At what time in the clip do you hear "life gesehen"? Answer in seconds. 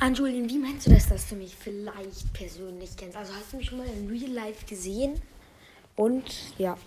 4.30-5.20